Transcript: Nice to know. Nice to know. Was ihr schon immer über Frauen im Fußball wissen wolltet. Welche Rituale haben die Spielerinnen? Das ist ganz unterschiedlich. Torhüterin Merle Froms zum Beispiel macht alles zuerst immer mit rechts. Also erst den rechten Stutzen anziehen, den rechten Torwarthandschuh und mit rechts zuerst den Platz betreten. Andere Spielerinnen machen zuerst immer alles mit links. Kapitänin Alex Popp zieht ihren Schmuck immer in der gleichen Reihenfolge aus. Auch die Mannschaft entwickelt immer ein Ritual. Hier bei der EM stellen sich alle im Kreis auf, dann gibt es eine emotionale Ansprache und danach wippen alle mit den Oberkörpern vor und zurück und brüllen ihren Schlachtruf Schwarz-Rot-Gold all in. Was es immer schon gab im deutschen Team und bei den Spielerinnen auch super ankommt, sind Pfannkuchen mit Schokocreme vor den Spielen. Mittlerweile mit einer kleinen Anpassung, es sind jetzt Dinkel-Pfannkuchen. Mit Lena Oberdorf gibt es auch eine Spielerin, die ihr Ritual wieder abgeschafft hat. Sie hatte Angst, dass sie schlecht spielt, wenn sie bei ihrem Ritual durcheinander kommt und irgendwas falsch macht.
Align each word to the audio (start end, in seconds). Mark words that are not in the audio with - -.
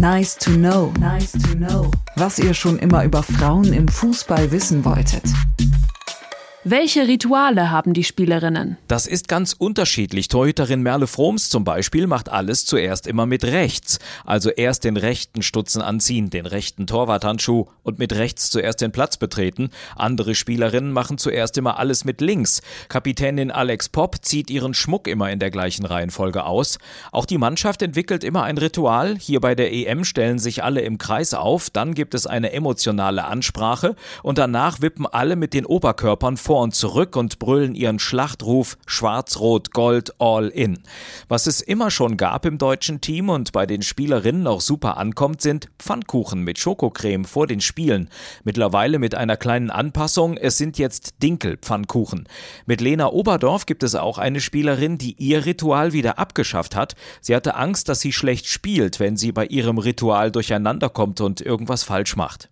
Nice 0.00 0.34
to 0.36 0.52
know. 0.52 0.94
Nice 0.98 1.32
to 1.32 1.54
know. 1.56 1.90
Was 2.16 2.38
ihr 2.38 2.54
schon 2.54 2.78
immer 2.78 3.04
über 3.04 3.22
Frauen 3.22 3.74
im 3.74 3.86
Fußball 3.86 4.50
wissen 4.50 4.82
wolltet. 4.86 5.24
Welche 6.62 7.08
Rituale 7.08 7.70
haben 7.70 7.94
die 7.94 8.04
Spielerinnen? 8.04 8.76
Das 8.86 9.06
ist 9.06 9.28
ganz 9.28 9.54
unterschiedlich. 9.54 10.28
Torhüterin 10.28 10.82
Merle 10.82 11.06
Froms 11.06 11.48
zum 11.48 11.64
Beispiel 11.64 12.06
macht 12.06 12.28
alles 12.28 12.66
zuerst 12.66 13.06
immer 13.06 13.24
mit 13.24 13.44
rechts. 13.44 13.98
Also 14.26 14.50
erst 14.50 14.84
den 14.84 14.98
rechten 14.98 15.40
Stutzen 15.40 15.80
anziehen, 15.80 16.28
den 16.28 16.44
rechten 16.44 16.86
Torwarthandschuh 16.86 17.64
und 17.82 17.98
mit 17.98 18.14
rechts 18.14 18.50
zuerst 18.50 18.82
den 18.82 18.92
Platz 18.92 19.16
betreten. 19.16 19.70
Andere 19.96 20.34
Spielerinnen 20.34 20.92
machen 20.92 21.16
zuerst 21.16 21.56
immer 21.56 21.78
alles 21.78 22.04
mit 22.04 22.20
links. 22.20 22.60
Kapitänin 22.90 23.50
Alex 23.50 23.88
Popp 23.88 24.16
zieht 24.20 24.50
ihren 24.50 24.74
Schmuck 24.74 25.08
immer 25.08 25.30
in 25.30 25.38
der 25.38 25.50
gleichen 25.50 25.86
Reihenfolge 25.86 26.44
aus. 26.44 26.78
Auch 27.10 27.24
die 27.24 27.38
Mannschaft 27.38 27.80
entwickelt 27.80 28.22
immer 28.22 28.42
ein 28.42 28.58
Ritual. 28.58 29.16
Hier 29.16 29.40
bei 29.40 29.54
der 29.54 29.72
EM 29.72 30.04
stellen 30.04 30.38
sich 30.38 30.62
alle 30.62 30.82
im 30.82 30.98
Kreis 30.98 31.32
auf, 31.32 31.70
dann 31.70 31.94
gibt 31.94 32.12
es 32.12 32.26
eine 32.26 32.52
emotionale 32.52 33.24
Ansprache 33.24 33.96
und 34.22 34.36
danach 34.36 34.82
wippen 34.82 35.06
alle 35.06 35.36
mit 35.36 35.54
den 35.54 35.64
Oberkörpern 35.64 36.36
vor 36.36 36.49
und 36.58 36.74
zurück 36.74 37.16
und 37.16 37.38
brüllen 37.38 37.74
ihren 37.74 37.98
Schlachtruf 37.98 38.76
Schwarz-Rot-Gold 38.86 40.20
all 40.20 40.48
in. 40.48 40.80
Was 41.28 41.46
es 41.46 41.60
immer 41.60 41.90
schon 41.90 42.16
gab 42.16 42.44
im 42.44 42.58
deutschen 42.58 43.00
Team 43.00 43.28
und 43.28 43.52
bei 43.52 43.66
den 43.66 43.82
Spielerinnen 43.82 44.46
auch 44.46 44.60
super 44.60 44.96
ankommt, 44.96 45.40
sind 45.40 45.68
Pfannkuchen 45.78 46.42
mit 46.42 46.58
Schokocreme 46.58 47.24
vor 47.24 47.46
den 47.46 47.60
Spielen. 47.60 48.10
Mittlerweile 48.44 48.98
mit 48.98 49.14
einer 49.14 49.36
kleinen 49.36 49.70
Anpassung, 49.70 50.36
es 50.36 50.58
sind 50.58 50.78
jetzt 50.78 51.22
Dinkel-Pfannkuchen. 51.22 52.28
Mit 52.66 52.80
Lena 52.80 53.12
Oberdorf 53.12 53.64
gibt 53.66 53.82
es 53.82 53.94
auch 53.94 54.18
eine 54.18 54.40
Spielerin, 54.40 54.98
die 54.98 55.14
ihr 55.18 55.46
Ritual 55.46 55.92
wieder 55.92 56.18
abgeschafft 56.18 56.76
hat. 56.76 56.96
Sie 57.20 57.34
hatte 57.34 57.54
Angst, 57.54 57.88
dass 57.88 58.00
sie 58.00 58.12
schlecht 58.12 58.46
spielt, 58.46 59.00
wenn 59.00 59.16
sie 59.16 59.32
bei 59.32 59.46
ihrem 59.46 59.78
Ritual 59.78 60.30
durcheinander 60.30 60.88
kommt 60.88 61.20
und 61.20 61.40
irgendwas 61.40 61.84
falsch 61.84 62.16
macht. 62.16 62.50